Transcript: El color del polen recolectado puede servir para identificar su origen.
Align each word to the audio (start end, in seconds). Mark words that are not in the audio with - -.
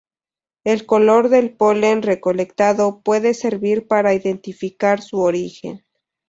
El 0.63 0.87
color 0.87 1.29
del 1.29 1.51
polen 1.55 2.01
recolectado 2.01 3.01
puede 3.01 3.35
servir 3.35 3.85
para 3.87 4.15
identificar 4.15 4.99
su 4.99 5.19
origen. 5.19 5.85